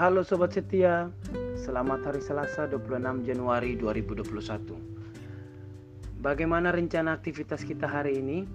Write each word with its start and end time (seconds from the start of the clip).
Halo 0.00 0.24
Sobat 0.24 0.56
Setia, 0.56 1.12
selamat 1.60 2.08
hari 2.08 2.24
Selasa 2.24 2.64
26 2.64 3.20
Januari 3.20 3.76
2021 3.76 4.72
Bagaimana 6.24 6.72
rencana 6.72 7.20
aktivitas 7.20 7.60
kita 7.68 7.84
hari 7.84 8.16
ini? 8.16 8.48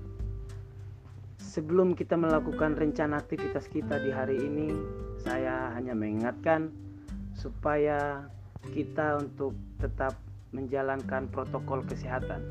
Sebelum 1.38 1.94
kita 1.94 2.18
melakukan 2.18 2.74
rencana 2.74 3.22
aktivitas 3.22 3.70
kita 3.70 4.02
di 4.02 4.10
hari 4.10 4.42
ini 4.42 4.74
Saya 5.22 5.70
hanya 5.78 5.94
mengingatkan 5.94 6.74
supaya 7.38 8.26
kita 8.74 9.22
untuk 9.22 9.54
tetap 9.78 10.18
menjalankan 10.50 11.30
protokol 11.30 11.86
kesehatan 11.86 12.42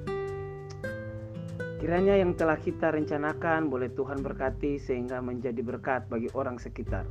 Kiranya 1.83 2.15
yang 2.15 2.39
telah 2.39 2.63
kita 2.63 2.95
rencanakan 2.95 3.75
boleh 3.75 3.91
Tuhan 3.91 4.23
berkati 4.23 4.79
sehingga 4.79 5.19
menjadi 5.19 5.67
berkat 5.67 6.07
bagi 6.07 6.31
orang 6.33 6.63
sekitar. 6.63 7.05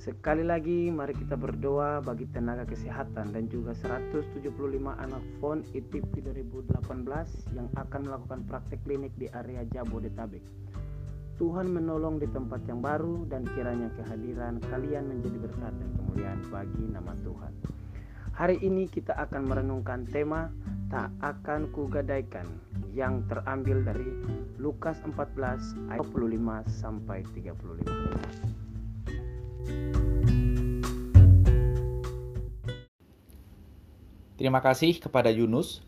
Sekali 0.00 0.40
lagi 0.40 0.88
mari 0.88 1.12
kita 1.12 1.36
berdoa 1.36 2.00
bagi 2.00 2.24
tenaga 2.32 2.64
kesehatan 2.64 3.36
dan 3.36 3.52
juga 3.52 3.76
175 3.76 4.48
anak 4.96 5.20
FON 5.36 5.60
ITIP 5.76 6.24
2018 6.24 6.80
yang 7.52 7.68
akan 7.76 8.08
melakukan 8.08 8.40
praktek 8.48 8.80
klinik 8.88 9.12
di 9.20 9.28
area 9.28 9.60
Jabodetabek. 9.68 10.40
Tuhan 11.36 11.68
menolong 11.68 12.16
di 12.16 12.24
tempat 12.32 12.64
yang 12.64 12.80
baru 12.80 13.28
dan 13.28 13.44
kiranya 13.52 13.92
kehadiran 13.92 14.56
kalian 14.72 15.04
menjadi 15.04 15.36
berkat 15.36 15.74
dan 15.76 15.90
kemuliaan 15.92 16.40
bagi 16.48 16.84
nama 16.88 17.12
Tuhan. 17.20 17.52
Hari 18.40 18.56
ini 18.64 18.88
kita 18.88 19.12
akan 19.20 19.52
merenungkan 19.52 20.08
tema 20.08 20.48
tak 20.88 21.12
akan 21.20 21.68
kugadaikan 21.76 22.48
yang 22.96 23.20
terambil 23.28 23.84
dari 23.84 24.08
Lukas 24.56 24.96
14 25.04 25.92
ayat 25.92 26.08
25 26.08 26.64
sampai 26.72 27.20
35. 27.36 28.59
Terima 34.40 34.64
kasih 34.64 34.96
kepada 34.96 35.28
Yunus 35.28 35.84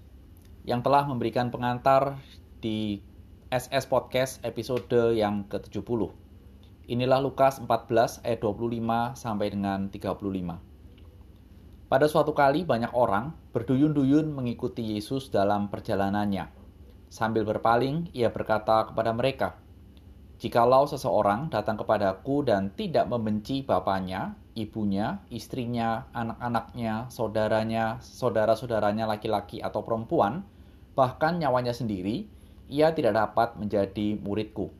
yang 0.68 0.84
telah 0.84 1.08
memberikan 1.08 1.48
pengantar 1.48 2.20
di 2.60 3.00
SS 3.48 3.88
Podcast 3.88 4.44
episode 4.44 4.92
yang 5.16 5.48
ke-70. 5.48 6.12
Inilah 6.92 7.24
Lukas 7.24 7.64
14 7.64 8.20
ayat 8.28 8.44
25 8.44 9.16
sampai 9.16 9.56
dengan 9.56 9.88
35. 9.88 10.60
Pada 11.88 12.06
suatu 12.08 12.36
kali 12.36 12.68
banyak 12.68 12.92
orang 12.92 13.32
berduyun-duyun 13.56 14.28
mengikuti 14.28 15.00
Yesus 15.00 15.32
dalam 15.32 15.72
perjalanannya. 15.72 16.52
Sambil 17.08 17.48
berpaling, 17.48 18.12
ia 18.12 18.28
berkata 18.28 18.88
kepada 18.92 19.16
mereka, 19.16 19.56
Jikalau 20.42 20.90
seseorang 20.90 21.54
datang 21.54 21.78
kepadaku 21.78 22.42
dan 22.42 22.74
tidak 22.74 23.06
membenci 23.06 23.62
bapaknya, 23.62 24.34
ibunya, 24.58 25.22
istrinya, 25.30 26.10
anak-anaknya, 26.10 27.06
saudaranya, 27.14 28.02
saudara-saudaranya 28.02 29.06
laki-laki 29.06 29.62
atau 29.62 29.86
perempuan, 29.86 30.42
bahkan 30.98 31.38
nyawanya 31.38 31.70
sendiri, 31.70 32.26
ia 32.66 32.90
tidak 32.90 33.14
dapat 33.14 33.54
menjadi 33.54 34.18
muridku. 34.18 34.74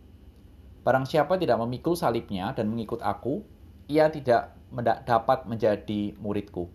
Barang 0.83 1.07
siapa 1.07 1.39
tidak 1.39 1.63
memikul 1.63 1.95
salibnya 1.95 2.51
dan 2.59 2.67
mengikut 2.67 2.99
aku, 2.99 3.47
ia 3.87 4.11
tidak 4.11 4.59
dapat 5.07 5.47
menjadi 5.47 6.19
muridku. 6.19 6.67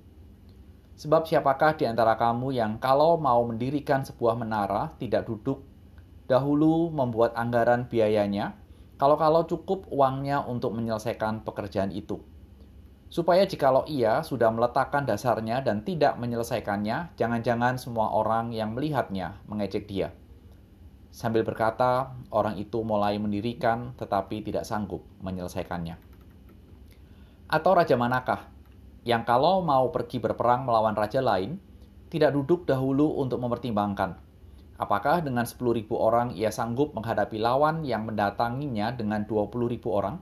Sebab 0.95 1.27
siapakah 1.27 1.75
di 1.75 1.83
antara 1.91 2.15
kamu 2.15 2.55
yang 2.55 2.80
kalau 2.80 3.19
mau 3.19 3.43
mendirikan 3.43 4.08
sebuah 4.08 4.39
menara 4.39 4.95
tidak 4.95 5.27
duduk, 5.27 5.59
dahulu 6.31 6.88
membuat 6.88 7.35
anggaran 7.35 7.83
biayanya, 7.91 8.63
kalau-kalau 8.97 9.45
cukup 9.45 9.85
uangnya 9.93 10.41
untuk 10.45 10.73
menyelesaikan 10.73 11.45
pekerjaan 11.45 11.93
itu 11.93 12.17
supaya 13.08 13.47
jikalau 13.47 13.87
ia 13.87 14.19
sudah 14.19 14.52
meletakkan 14.52 15.08
dasarnya 15.08 15.63
dan 15.63 15.83
tidak 15.87 16.19
menyelesaikannya, 16.19 17.15
jangan-jangan 17.15 17.80
semua 17.80 18.11
orang 18.11 18.52
yang 18.52 18.75
melihatnya 18.75 19.39
mengejek 19.47 19.87
dia. 19.87 20.11
Sambil 21.11 21.47
berkata, 21.47 22.13
orang 22.30 22.59
itu 22.59 22.83
mulai 22.83 23.15
mendirikan 23.17 23.95
tetapi 23.95 24.43
tidak 24.43 24.67
sanggup 24.67 25.07
menyelesaikannya. 25.23 25.95
Atau 27.47 27.71
raja 27.80 27.95
manakah 27.95 28.52
yang 29.07 29.23
kalau 29.23 29.63
mau 29.63 29.87
pergi 29.87 30.19
berperang 30.19 30.67
melawan 30.67 30.93
raja 30.93 31.23
lain, 31.23 31.55
tidak 32.11 32.36
duduk 32.36 32.67
dahulu 32.67 33.23
untuk 33.23 33.39
mempertimbangkan 33.39 34.27
apakah 34.77 35.26
dengan 35.26 35.45
10.000 35.45 35.89
orang 35.93 36.33
ia 36.33 36.54
sanggup 36.54 36.93
menghadapi 36.93 37.42
lawan 37.42 37.82
yang 37.83 38.05
mendatanginya 38.05 38.93
dengan 38.93 39.26
20.000 39.26 39.82
orang? 39.89 40.21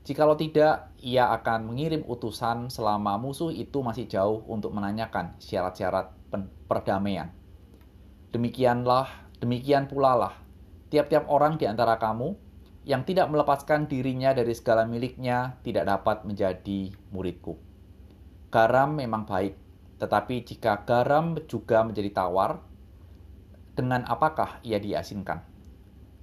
Jikalau 0.00 0.32
tidak, 0.36 0.96
ia 1.04 1.28
akan 1.28 1.68
mengirim 1.68 2.00
utusan 2.08 2.72
selama 2.72 3.20
musuh 3.20 3.52
itu 3.52 3.84
masih 3.84 4.08
jauh 4.08 4.40
untuk 4.48 4.72
menanyakan 4.72 5.36
syarat-syarat 5.36 6.08
perdamaian. 6.64 7.28
Demikianlah, 8.32 9.10
demikian 9.42 9.90
pula 9.90 10.16
lah, 10.16 10.34
tiap-tiap 10.88 11.28
orang 11.28 11.60
di 11.60 11.68
antara 11.68 12.00
kamu 12.00 12.32
yang 12.88 13.04
tidak 13.04 13.28
melepaskan 13.28 13.92
dirinya 13.92 14.32
dari 14.32 14.56
segala 14.56 14.88
miliknya 14.88 15.60
tidak 15.60 15.84
dapat 15.84 16.24
menjadi 16.24 16.88
muridku. 17.12 17.60
Garam 18.48 18.96
memang 18.96 19.28
baik, 19.28 19.54
tetapi 20.00 20.48
jika 20.48 20.82
garam 20.88 21.36
juga 21.44 21.84
menjadi 21.84 22.08
tawar, 22.10 22.69
dengan 23.80 24.04
apakah 24.04 24.60
ia 24.60 24.76
diasinkan? 24.76 25.50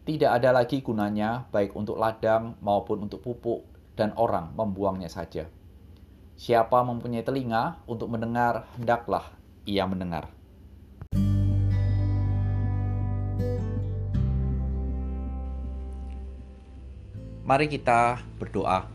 tidak 0.07 0.40
ada 0.40 0.56
lagi 0.56 0.79
gunanya 0.79 1.51
baik 1.51 1.75
untuk 1.75 2.00
ladang 2.00 2.56
maupun 2.63 3.03
untuk 3.03 3.19
pupuk 3.19 3.68
dan 4.00 4.16
orang 4.16 4.56
membuangnya 4.56 5.12
saja. 5.12 5.51
Siapa 6.40 6.79
mempunyai 6.88 7.28
telinga 7.28 7.84
untuk 7.84 8.07
mendengar, 8.07 8.72
hendaklah 8.79 9.35
ia 9.67 9.84
mendengar. 9.84 10.31
Mari 17.44 17.67
kita 17.67 18.23
berdoa. 18.40 18.88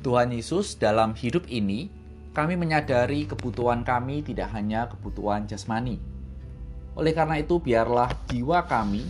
Tuhan 0.00 0.32
Yesus, 0.32 0.80
dalam 0.80 1.12
hidup 1.12 1.44
ini, 1.52 1.92
kami 2.32 2.56
menyadari 2.56 3.28
kebutuhan 3.28 3.84
kami 3.84 4.24
tidak 4.24 4.56
hanya 4.56 4.88
kebutuhan 4.88 5.44
jasmani. 5.44 6.15
Oleh 6.96 7.12
karena 7.12 7.36
itu, 7.36 7.60
biarlah 7.60 8.08
jiwa 8.32 8.64
kami 8.64 9.04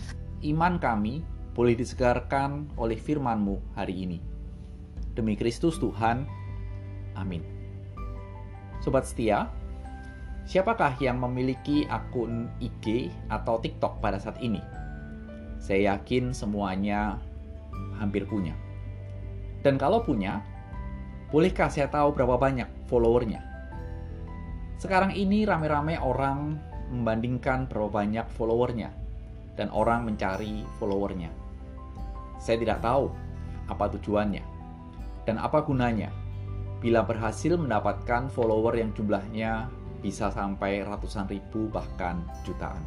iman 0.51 0.75
kami 0.77 1.23
boleh 1.55 1.73
disegarkan 1.73 2.69
oleh 2.77 2.99
firman-Mu 2.99 3.73
hari 3.73 4.05
ini. 4.05 4.19
Demi 5.15 5.33
Kristus 5.33 5.81
Tuhan, 5.81 6.27
amin. 7.17 7.41
Sobat 8.83 9.09
setia, 9.09 9.49
siapakah 10.45 10.93
yang 11.01 11.17
memiliki 11.17 11.89
akun 11.89 12.51
IG 12.61 13.09
atau 13.31 13.57
TikTok 13.57 13.97
pada 14.03 14.21
saat 14.21 14.37
ini? 14.43 14.61
Saya 15.57 15.97
yakin 15.97 16.35
semuanya 16.35 17.17
hampir 17.97 18.29
punya. 18.29 18.53
Dan 19.65 19.81
kalau 19.81 20.05
punya, 20.05 20.45
bolehkah 21.33 21.71
saya 21.71 21.89
tahu 21.89 22.13
berapa 22.13 22.37
banyak 22.37 22.69
followernya? 22.85 23.41
Sekarang 24.77 25.09
ini 25.09 25.41
rame-rame 25.49 25.97
orang 25.97 26.66
membandingkan 26.91 27.67
berapa 27.67 27.91
banyak 27.91 28.25
followernya 28.35 28.89
dan 29.57 29.67
orang 29.73 30.05
mencari 30.05 30.63
followernya. 30.77 31.29
Saya 32.37 32.61
tidak 32.61 32.79
tahu 32.85 33.09
apa 33.67 33.91
tujuannya 33.97 34.43
dan 35.27 35.35
apa 35.41 35.59
gunanya 35.65 36.13
bila 36.79 37.03
berhasil 37.03 37.57
mendapatkan 37.57 38.29
follower 38.31 38.77
yang 38.77 38.93
jumlahnya 38.93 39.67
bisa 39.99 40.29
sampai 40.29 40.85
ratusan 40.85 41.25
ribu 41.25 41.67
bahkan 41.73 42.21
jutaan. 42.45 42.79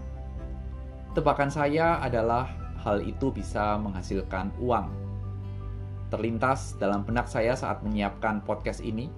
Tebakan 1.11 1.51
saya 1.51 1.99
adalah 1.99 2.47
hal 2.87 3.03
itu 3.03 3.35
bisa 3.35 3.75
menghasilkan 3.83 4.55
uang. 4.63 4.89
Terlintas 6.11 6.79
dalam 6.79 7.03
benak 7.03 7.27
saya 7.27 7.59
saat 7.59 7.83
menyiapkan 7.83 8.47
podcast 8.47 8.79
ini, 8.79 9.11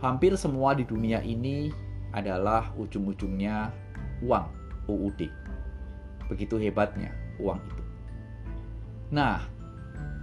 hampir 0.00 0.32
semua 0.40 0.72
di 0.72 0.84
dunia 0.88 1.20
ini 1.20 1.68
adalah 2.10 2.74
ujung-ujungnya 2.74 3.70
uang, 4.24 4.46
UUD. 4.90 5.30
Begitu 6.30 6.54
hebatnya 6.58 7.10
uang 7.42 7.58
itu. 7.62 7.82
Nah, 9.10 9.42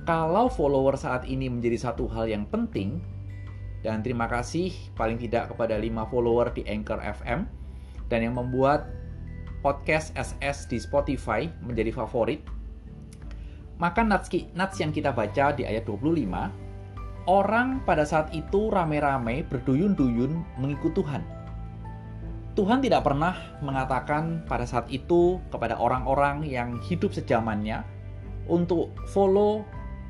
kalau 0.07 0.47
follower 0.47 0.95
saat 0.95 1.27
ini 1.27 1.51
menjadi 1.51 1.91
satu 1.91 2.07
hal 2.07 2.31
yang 2.31 2.47
penting, 2.47 3.03
dan 3.83 3.99
terima 3.99 4.27
kasih 4.31 4.71
paling 4.95 5.19
tidak 5.19 5.51
kepada 5.51 5.75
5 5.75 6.07
follower 6.07 6.55
di 6.55 6.63
Anchor 6.67 7.03
FM, 7.03 7.43
dan 8.07 8.19
yang 8.23 8.39
membuat 8.39 8.87
podcast 9.59 10.15
SS 10.15 10.71
di 10.71 10.79
Spotify 10.79 11.51
menjadi 11.59 11.91
favorit, 11.91 12.39
maka 13.77 14.01
nats, 14.01 14.31
nats 14.55 14.79
yang 14.79 14.95
kita 14.95 15.11
baca 15.11 15.51
di 15.51 15.67
ayat 15.67 15.83
25, 15.83 17.27
orang 17.27 17.83
pada 17.83 18.07
saat 18.07 18.31
itu 18.31 18.71
rame-rame 18.71 19.43
berduyun-duyun 19.51 20.39
mengikut 20.57 20.95
Tuhan 20.95 21.36
Tuhan 22.57 22.81
tidak 22.81 23.05
pernah 23.05 23.37
mengatakan 23.61 24.41
pada 24.49 24.65
saat 24.65 24.89
itu 24.89 25.37
kepada 25.53 25.77
orang-orang 25.77 26.41
yang 26.41 26.81
hidup 26.81 27.13
sejamannya 27.13 27.85
untuk 28.49 28.97
follow, 29.13 29.61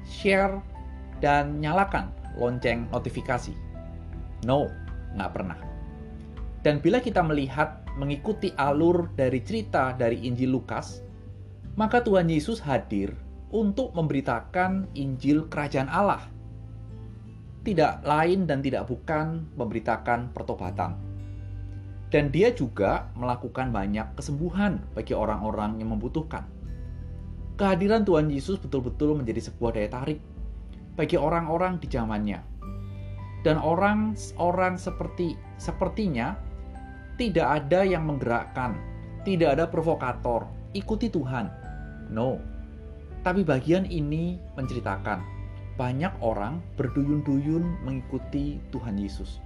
share, 0.08 0.64
dan 1.20 1.60
nyalakan 1.60 2.08
lonceng 2.40 2.88
notifikasi. 2.96 3.52
No, 4.48 4.72
nggak 5.20 5.32
pernah. 5.36 5.60
Dan 6.64 6.80
bila 6.80 7.04
kita 7.04 7.20
melihat 7.20 7.84
mengikuti 8.00 8.56
alur 8.56 9.12
dari 9.20 9.44
cerita 9.44 9.92
dari 9.92 10.24
Injil 10.24 10.56
Lukas, 10.56 11.04
maka 11.76 12.00
Tuhan 12.00 12.32
Yesus 12.32 12.64
hadir 12.64 13.12
untuk 13.52 13.92
memberitakan 13.92 14.96
Injil 14.96 15.52
Kerajaan 15.52 15.92
Allah. 15.92 16.24
Tidak 17.68 18.08
lain 18.08 18.48
dan 18.48 18.64
tidak 18.64 18.88
bukan 18.88 19.52
memberitakan 19.60 20.32
pertobatan. 20.32 21.07
Dan 22.08 22.32
dia 22.32 22.56
juga 22.56 23.12
melakukan 23.20 23.76
banyak 23.76 24.16
kesembuhan 24.16 24.80
bagi 24.96 25.12
orang-orang 25.12 25.84
yang 25.84 25.92
membutuhkan. 25.92 26.48
Kehadiran 27.60 28.06
Tuhan 28.08 28.32
Yesus 28.32 28.62
betul-betul 28.62 29.18
menjadi 29.18 29.50
sebuah 29.52 29.76
daya 29.76 29.90
tarik 29.92 30.20
bagi 30.96 31.20
orang-orang 31.20 31.82
di 31.82 31.88
zamannya. 31.92 32.40
Dan 33.44 33.60
orang-orang 33.60 34.80
seperti 34.80 35.36
sepertinya 35.60 36.38
tidak 37.18 37.64
ada 37.64 37.82
yang 37.84 38.06
menggerakkan, 38.06 38.78
tidak 39.26 39.58
ada 39.58 39.66
provokator, 39.68 40.46
ikuti 40.78 41.10
Tuhan. 41.10 41.50
No, 42.14 42.40
tapi 43.26 43.44
bagian 43.44 43.84
ini 43.90 44.40
menceritakan 44.56 45.20
banyak 45.76 46.14
orang 46.24 46.64
berduyun-duyun 46.80 47.84
mengikuti 47.84 48.62
Tuhan 48.72 48.96
Yesus. 48.96 49.44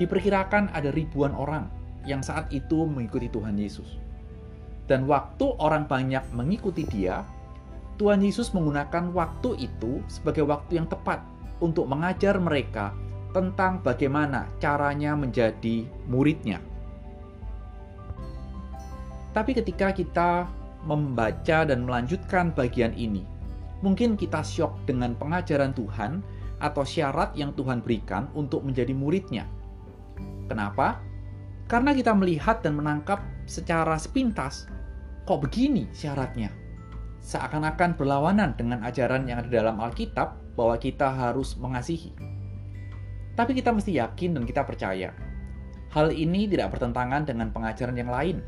Diperkirakan 0.00 0.72
ada 0.72 0.88
ribuan 0.94 1.36
orang 1.36 1.68
yang 2.08 2.24
saat 2.24 2.48
itu 2.54 2.88
mengikuti 2.88 3.28
Tuhan 3.28 3.58
Yesus. 3.58 3.98
Dan 4.88 5.06
waktu 5.06 5.56
orang 5.62 5.86
banyak 5.86 6.22
mengikuti 6.34 6.84
dia, 6.88 7.22
Tuhan 8.00 8.24
Yesus 8.24 8.50
menggunakan 8.50 9.14
waktu 9.14 9.68
itu 9.68 10.02
sebagai 10.10 10.48
waktu 10.48 10.82
yang 10.82 10.88
tepat 10.90 11.22
untuk 11.62 11.86
mengajar 11.86 12.40
mereka 12.42 12.90
tentang 13.30 13.80
bagaimana 13.80 14.50
caranya 14.58 15.14
menjadi 15.14 15.86
muridnya. 16.10 16.58
Tapi 19.32 19.56
ketika 19.56 19.94
kita 19.96 20.44
membaca 20.84 21.62
dan 21.62 21.86
melanjutkan 21.86 22.50
bagian 22.52 22.92
ini. 22.98 23.22
Mungkin 23.82 24.14
kita 24.14 24.46
syok 24.46 24.86
dengan 24.86 25.18
pengajaran 25.18 25.74
Tuhan 25.74 26.22
atau 26.62 26.86
syarat 26.86 27.34
yang 27.34 27.50
Tuhan 27.58 27.82
berikan 27.82 28.30
untuk 28.38 28.62
menjadi 28.62 28.94
muridnya. 28.94 29.46
Kenapa? 30.46 31.02
Karena 31.70 31.94
kita 31.94 32.12
melihat 32.12 32.60
dan 32.60 32.76
menangkap 32.76 33.22
secara 33.46 33.96
sepintas, 33.96 34.66
kok 35.24 35.40
begini 35.40 35.88
syaratnya? 35.94 36.50
Seakan-akan 37.22 37.94
berlawanan 37.94 38.58
dengan 38.58 38.82
ajaran 38.82 39.30
yang 39.30 39.40
ada 39.40 39.50
dalam 39.50 39.78
Alkitab 39.78 40.58
bahwa 40.58 40.74
kita 40.76 41.06
harus 41.06 41.54
mengasihi. 41.54 42.12
Tapi 43.32 43.56
kita 43.56 43.72
mesti 43.72 43.96
yakin 43.96 44.36
dan 44.36 44.44
kita 44.44 44.66
percaya, 44.66 45.14
hal 45.94 46.12
ini 46.12 46.44
tidak 46.50 46.76
bertentangan 46.76 47.24
dengan 47.24 47.48
pengajaran 47.48 47.96
yang 47.96 48.12
lain 48.12 48.44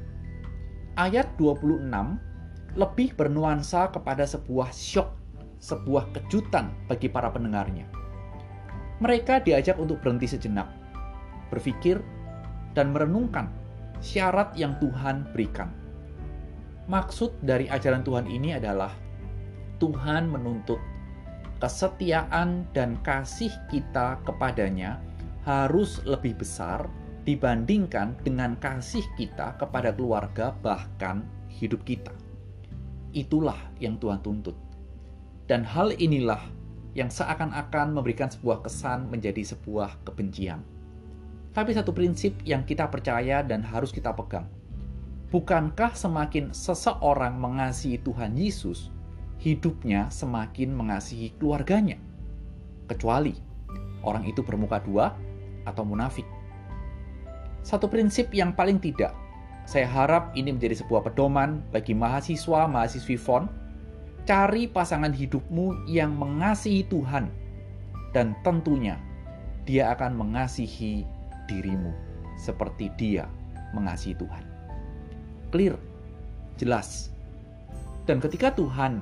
ayat 1.01 1.27
26 1.41 1.87
lebih 2.75 3.15
bernuansa 3.15 3.89
kepada 3.95 4.27
sebuah 4.27 4.75
syok, 4.75 5.09
sebuah 5.63 6.11
kejutan 6.13 6.75
bagi 6.91 7.07
para 7.07 7.31
pendengarnya. 7.31 7.87
Mereka 8.99 9.47
diajak 9.47 9.79
untuk 9.79 10.03
berhenti 10.03 10.27
sejenak, 10.27 10.71
berpikir, 11.49 12.01
dan 12.75 12.91
merenungkan 12.91 13.49
syarat 14.03 14.53
yang 14.59 14.77
Tuhan 14.83 15.29
berikan. 15.33 15.71
Maksud 16.85 17.41
dari 17.41 17.65
ajaran 17.71 18.05
Tuhan 18.05 18.29
ini 18.29 18.53
adalah 18.53 18.93
Tuhan 19.81 20.29
menuntut 20.29 20.77
kesetiaan 21.63 22.69
dan 22.77 23.01
kasih 23.01 23.49
kita 23.73 24.21
kepadanya 24.29 25.01
harus 25.49 26.05
lebih 26.05 26.37
besar 26.37 26.85
dibandingkan 27.25 28.21
dengan 28.21 28.53
kasih 28.61 29.05
kita 29.17 29.57
kepada 29.57 29.89
keluarga, 29.97 30.53
bahkan 30.61 31.25
hidup 31.49 31.81
kita. 31.89 32.13
Itulah 33.17 33.57
yang 33.81 33.97
Tuhan 33.97 34.21
tuntut, 34.21 34.57
dan 35.49 35.65
hal 35.65 35.97
inilah 35.97 36.41
yang 36.93 37.09
seakan-akan 37.09 37.97
memberikan 37.97 38.29
sebuah 38.29 38.61
kesan 38.69 39.09
menjadi 39.09 39.41
sebuah 39.57 40.05
kebencian. 40.05 40.61
Tapi 41.55 41.71
satu 41.71 41.95
prinsip 41.95 42.35
yang 42.43 42.67
kita 42.67 42.91
percaya 42.91 43.39
dan 43.47 43.63
harus 43.63 43.95
kita 43.95 44.11
pegang, 44.11 44.51
bukankah 45.31 45.95
semakin 45.95 46.51
seseorang 46.51 47.39
mengasihi 47.39 48.03
Tuhan 48.03 48.35
Yesus, 48.35 48.91
hidupnya 49.39 50.11
semakin 50.11 50.75
mengasihi 50.75 51.31
keluarganya? 51.39 51.95
Kecuali 52.91 53.39
orang 54.03 54.27
itu 54.27 54.43
bermuka 54.43 54.83
dua 54.83 55.15
atau 55.63 55.87
munafik. 55.87 56.27
Satu 57.63 57.87
prinsip 57.87 58.35
yang 58.35 58.51
paling 58.51 58.83
tidak, 58.83 59.15
saya 59.63 59.87
harap 59.87 60.35
ini 60.35 60.53
menjadi 60.53 60.83
sebuah 60.83 61.07
pedoman 61.07 61.63
bagi 61.71 61.95
mahasiswa 61.95 62.67
mahasiswi 62.67 63.15
FON, 63.15 63.47
cari 64.27 64.67
pasangan 64.67 65.15
hidupmu 65.15 65.87
yang 65.87 66.19
mengasihi 66.19 66.83
Tuhan, 66.91 67.31
dan 68.11 68.35
tentunya 68.43 68.99
dia 69.65 69.95
akan 69.97 70.19
mengasihi 70.19 71.14
dirimu 71.51 71.93
seperti 72.39 72.91
dia 72.99 73.29
mengasihi 73.75 74.17
Tuhan. 74.19 74.45
Clear, 75.51 75.79
jelas. 76.59 77.11
Dan 78.05 78.21
ketika 78.21 78.53
Tuhan 78.53 79.01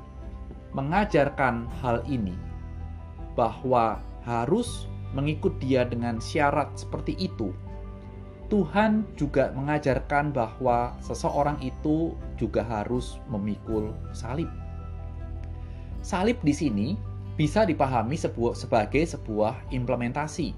mengajarkan 0.72 1.68
hal 1.82 2.00
ini, 2.08 2.36
bahwa 3.34 4.00
harus 4.22 4.86
mengikut 5.12 5.56
dia 5.60 5.84
dengan 5.84 6.20
syarat 6.20 6.72
seperti 6.76 7.16
itu, 7.20 7.52
Tuhan 8.52 9.08
juga 9.16 9.48
mengajarkan 9.56 10.36
bahwa 10.36 10.92
seseorang 11.00 11.56
itu 11.64 12.12
juga 12.36 12.60
harus 12.60 13.16
memikul 13.32 13.96
salib. 14.12 14.48
Salib 16.04 16.36
di 16.44 16.52
sini 16.52 16.88
bisa 17.40 17.64
dipahami 17.64 18.12
sebagai 18.52 19.08
sebuah 19.08 19.56
implementasi 19.72 20.52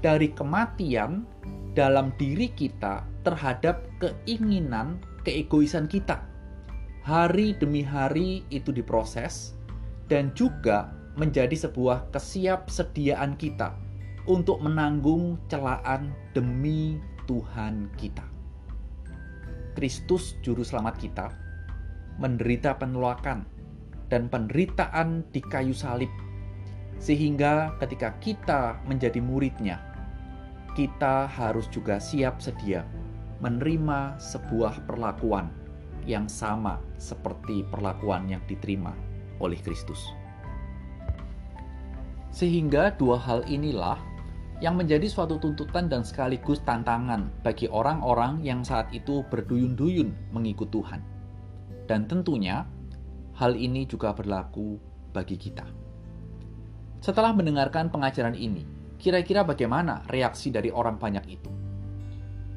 dari 0.00 0.30
kematian 0.32 1.26
dalam 1.74 2.14
diri 2.18 2.50
kita 2.54 3.06
terhadap 3.22 3.86
keinginan 4.02 4.98
keegoisan 5.22 5.86
kita. 5.86 6.22
Hari 7.06 7.56
demi 7.56 7.80
hari 7.80 8.44
itu 8.52 8.74
diproses 8.74 9.56
dan 10.12 10.34
juga 10.36 10.92
menjadi 11.18 11.54
sebuah 11.54 12.10
kesiapsediaan 12.14 13.34
kita 13.40 13.74
untuk 14.28 14.60
menanggung 14.60 15.40
celaan 15.48 16.12
demi 16.36 17.00
Tuhan 17.24 17.88
kita. 17.96 18.24
Kristus 19.74 20.36
juru 20.42 20.66
selamat 20.66 20.94
kita 20.98 21.26
menderita 22.18 22.74
penolakan 22.76 23.46
dan 24.10 24.26
penderitaan 24.26 25.22
di 25.30 25.38
kayu 25.38 25.70
salib 25.70 26.10
sehingga 26.98 27.78
ketika 27.78 28.10
kita 28.18 28.82
menjadi 28.90 29.22
muridnya 29.22 29.78
kita 30.78 31.26
harus 31.26 31.66
juga 31.74 31.98
siap 31.98 32.38
sedia 32.38 32.86
menerima 33.42 34.14
sebuah 34.22 34.86
perlakuan 34.86 35.50
yang 36.06 36.30
sama 36.30 36.78
seperti 37.02 37.66
perlakuan 37.66 38.30
yang 38.30 38.38
diterima 38.46 38.94
oleh 39.42 39.58
Kristus. 39.58 39.98
Sehingga 42.30 42.94
dua 42.94 43.18
hal 43.18 43.42
inilah 43.50 43.98
yang 44.62 44.78
menjadi 44.78 45.10
suatu 45.10 45.42
tuntutan 45.42 45.90
dan 45.90 46.06
sekaligus 46.06 46.62
tantangan 46.62 47.26
bagi 47.42 47.66
orang-orang 47.66 48.38
yang 48.46 48.62
saat 48.62 48.86
itu 48.94 49.26
berduyun-duyun 49.34 50.30
mengikut 50.30 50.70
Tuhan. 50.70 51.02
Dan 51.90 52.06
tentunya 52.06 52.62
hal 53.34 53.58
ini 53.58 53.82
juga 53.82 54.14
berlaku 54.14 54.78
bagi 55.10 55.34
kita. 55.34 55.66
Setelah 57.02 57.34
mendengarkan 57.34 57.90
pengajaran 57.90 58.38
ini, 58.38 58.77
kira-kira 58.98 59.46
bagaimana 59.46 60.02
reaksi 60.10 60.50
dari 60.50 60.68
orang 60.68 60.98
banyak 60.98 61.24
itu? 61.30 61.50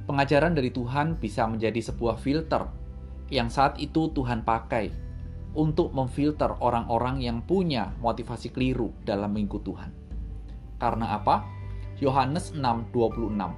Pengajaran 0.09 0.57
dari 0.57 0.73
Tuhan 0.73 1.21
bisa 1.21 1.45
menjadi 1.47 1.79
sebuah 1.79 2.17
filter 2.19 2.65
yang 3.31 3.47
saat 3.47 3.79
itu 3.79 4.11
Tuhan 4.11 4.43
pakai 4.43 4.91
untuk 5.55 5.95
memfilter 5.95 6.59
orang-orang 6.59 7.23
yang 7.23 7.39
punya 7.45 7.95
motivasi 8.03 8.51
keliru 8.51 8.91
dalam 9.07 9.31
mengikut 9.31 9.63
Tuhan. 9.63 9.91
Karena 10.81 11.15
apa? 11.15 11.47
Yohanes 12.01 12.51
6:26. 12.57 13.53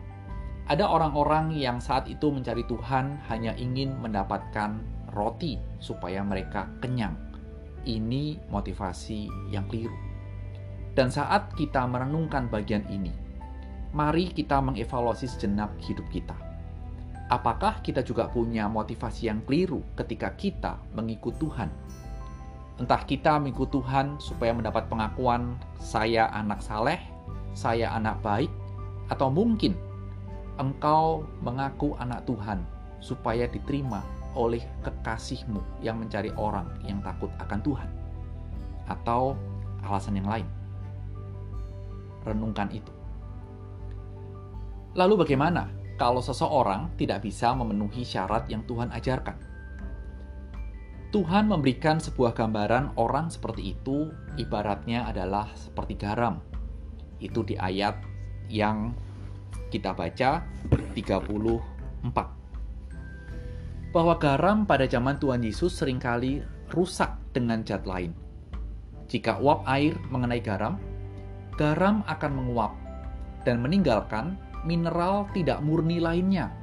Ada 0.68 0.86
orang-orang 0.88 1.56
yang 1.56 1.80
saat 1.80 2.08
itu 2.08 2.32
mencari 2.32 2.64
Tuhan 2.68 3.20
hanya 3.32 3.56
ingin 3.56 3.96
mendapatkan 4.00 4.80
roti 5.12 5.60
supaya 5.80 6.24
mereka 6.24 6.68
kenyang. 6.84 7.16
Ini 7.84 8.40
motivasi 8.48 9.52
yang 9.52 9.68
keliru. 9.68 10.13
Dan 10.94 11.10
saat 11.10 11.54
kita 11.58 11.86
merenungkan 11.90 12.50
bagian 12.50 12.86
ini, 12.90 13.10
mari 13.94 14.30
kita 14.30 14.62
mengevaluasi 14.62 15.26
sejenak 15.26 15.74
hidup 15.82 16.06
kita. 16.14 16.38
Apakah 17.34 17.82
kita 17.82 18.06
juga 18.06 18.30
punya 18.30 18.70
motivasi 18.70 19.26
yang 19.26 19.42
keliru 19.46 19.82
ketika 19.98 20.38
kita 20.38 20.78
mengikut 20.94 21.34
Tuhan? 21.42 21.70
Entah 22.78 23.02
kita 23.06 23.42
mengikut 23.42 23.74
Tuhan 23.74 24.22
supaya 24.22 24.54
mendapat 24.54 24.86
pengakuan 24.86 25.58
saya 25.82 26.30
anak 26.30 26.62
saleh 26.62 27.14
saya 27.54 27.94
anak 27.94 28.20
baik, 28.26 28.50
Atau 29.12 29.30
mungkin 29.30 29.78
engkau 30.58 31.28
mengaku 31.44 31.94
anak 32.02 32.26
Tuhan 32.26 32.66
supaya 33.04 33.46
diterima 33.46 34.02
oleh 34.34 34.64
kekasihmu 34.82 35.62
yang 35.86 36.02
mencari 36.02 36.34
orang 36.34 36.66
yang 36.88 37.04
takut 37.04 37.30
akan 37.38 37.60
Tuhan. 37.62 37.90
Atau 38.90 39.38
alasan 39.86 40.18
yang 40.18 40.26
lain. 40.32 40.48
Renungkan 42.24 42.72
itu. 42.72 42.92
Lalu 44.94 45.26
bagaimana 45.26 45.74
kalau 45.98 46.22
seseorang 46.22 46.94
tidak 46.98 47.26
bisa 47.26 47.54
memenuhi 47.54 48.06
syarat 48.06 48.46
yang 48.50 48.66
Tuhan 48.66 48.94
ajarkan? 48.94 49.54
Tuhan 51.14 51.46
memberikan 51.46 52.02
sebuah 52.02 52.34
gambaran 52.34 52.98
orang 52.98 53.30
seperti 53.30 53.78
itu 53.78 54.10
ibaratnya 54.34 55.06
adalah 55.06 55.46
seperti 55.54 55.94
garam. 55.94 56.42
Itu 57.22 57.46
di 57.46 57.54
ayat 57.54 58.02
yang 58.50 58.98
kita 59.70 59.94
baca 59.94 60.42
34. 60.74 61.22
Bahwa 63.94 64.18
garam 64.18 64.66
pada 64.66 64.90
zaman 64.90 65.22
Tuhan 65.22 65.46
Yesus 65.46 65.78
sering 65.78 66.02
kali 66.02 66.42
rusak 66.74 67.14
dengan 67.30 67.62
zat 67.62 67.86
lain. 67.86 68.18
Jika 69.06 69.38
uap 69.38 69.70
air 69.70 69.94
mengenai 70.10 70.42
garam, 70.42 70.82
garam 71.56 72.02
akan 72.10 72.32
menguap 72.34 72.74
dan 73.44 73.60
meninggalkan 73.60 74.40
mineral 74.64 75.28
tidak 75.36 75.60
murni 75.60 76.00
lainnya, 76.00 76.54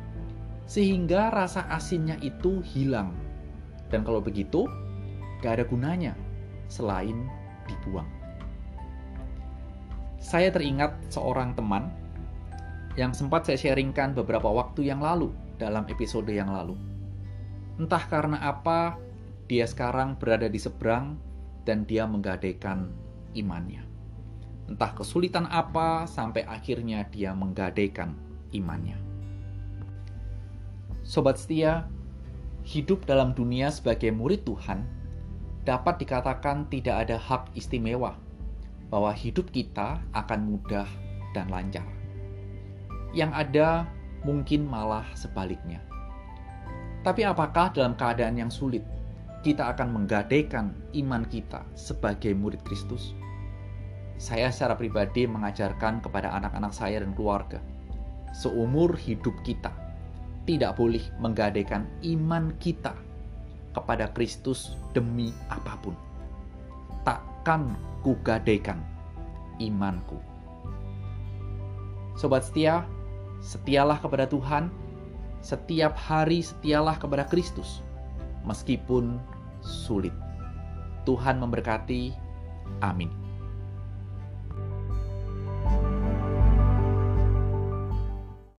sehingga 0.65 1.29
rasa 1.31 1.69
asinnya 1.69 2.17
itu 2.25 2.65
hilang 2.65 3.13
dan 3.91 4.07
kalau 4.07 4.23
begitu, 4.23 4.71
gak 5.43 5.61
ada 5.61 5.65
gunanya 5.67 6.15
selain 6.71 7.27
dibuang. 7.67 8.07
Saya 10.23 10.55
teringat 10.55 10.95
seorang 11.11 11.59
teman 11.59 11.91
yang 12.95 13.11
sempat 13.11 13.51
saya 13.51 13.59
sharingkan 13.59 14.15
beberapa 14.15 14.47
waktu 14.47 14.87
yang 14.87 15.03
lalu 15.03 15.35
dalam 15.59 15.85
episode 15.91 16.31
yang 16.31 16.55
lalu. 16.55 16.79
Entah 17.83 18.05
karena 18.07 18.39
apa, 18.39 18.95
dia 19.51 19.67
sekarang 19.67 20.15
berada 20.15 20.47
di 20.47 20.61
seberang 20.61 21.19
dan 21.67 21.83
dia 21.83 22.07
menggadaikan 22.07 22.95
imannya. 23.35 23.90
Entah 24.71 24.95
kesulitan 24.95 25.51
apa 25.51 26.07
sampai 26.07 26.47
akhirnya 26.47 27.03
dia 27.11 27.35
menggadaikan 27.35 28.15
imannya. 28.55 28.95
Sobat 31.03 31.43
setia, 31.43 31.91
hidup 32.63 33.03
dalam 33.03 33.35
dunia 33.35 33.75
sebagai 33.75 34.15
murid 34.15 34.47
Tuhan 34.47 34.87
dapat 35.67 36.07
dikatakan 36.07 36.71
tidak 36.71 37.03
ada 37.09 37.19
hak 37.19 37.51
istimewa 37.59 38.15
bahwa 38.95 39.11
hidup 39.11 39.51
kita 39.51 39.99
akan 40.15 40.41
mudah 40.55 40.87
dan 41.35 41.51
lancar. 41.51 41.87
Yang 43.11 43.33
ada 43.35 43.69
mungkin 44.23 44.71
malah 44.71 45.07
sebaliknya. 45.19 45.83
Tapi 47.01 47.27
apakah 47.27 47.73
dalam 47.73 47.97
keadaan 47.99 48.39
yang 48.39 48.53
sulit 48.53 48.85
kita 49.41 49.73
akan 49.73 49.99
menggadaikan 49.99 50.77
iman 50.95 51.25
kita 51.27 51.65
sebagai 51.73 52.37
murid 52.37 52.61
Kristus? 52.63 53.17
Saya 54.21 54.53
secara 54.53 54.77
pribadi 54.77 55.25
mengajarkan 55.25 56.05
kepada 56.05 56.29
anak-anak 56.37 56.77
saya 56.77 57.01
dan 57.01 57.17
keluarga, 57.17 57.57
seumur 58.37 58.93
hidup 58.93 59.33
kita 59.49 59.73
tidak 60.45 60.77
boleh 60.77 61.01
menggadaikan 61.25 61.89
iman 62.05 62.53
kita 62.61 62.93
kepada 63.73 64.13
Kristus 64.13 64.77
demi 64.93 65.33
apa 65.49 65.73
pun. 65.81 65.97
Takkan 67.01 67.73
kugadaikan 68.05 68.85
imanku. 69.57 70.21
Sobat 72.13 72.45
setia, 72.45 72.85
setialah 73.41 74.05
kepada 74.05 74.29
Tuhan, 74.29 74.69
setiap 75.41 75.97
hari 75.97 76.45
setialah 76.45 77.01
kepada 77.01 77.25
Kristus, 77.25 77.81
meskipun 78.45 79.17
sulit. 79.65 80.13
Tuhan 81.09 81.41
memberkati. 81.41 82.13
Amin. 82.85 83.20